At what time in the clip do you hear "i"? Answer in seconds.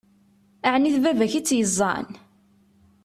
1.39-1.41